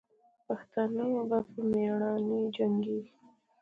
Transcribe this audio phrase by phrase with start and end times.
[0.47, 3.15] پښتانه به په میړانې جنګېږي.